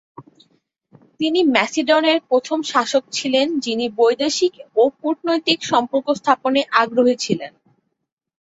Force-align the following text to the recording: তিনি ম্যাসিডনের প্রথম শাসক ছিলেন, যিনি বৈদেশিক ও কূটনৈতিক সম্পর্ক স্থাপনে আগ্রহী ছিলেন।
তিনি 1.19 1.39
ম্যাসিডনের 1.53 2.19
প্রথম 2.29 2.59
শাসক 2.63 3.03
ছিলেন, 3.11 3.47
যিনি 3.59 3.85
বৈদেশিক 3.99 4.53
ও 4.75 4.83
কূটনৈতিক 4.99 5.59
সম্পর্ক 5.63 6.07
স্থাপনে 6.19 6.61
আগ্রহী 6.81 7.15
ছিলেন। 7.25 7.51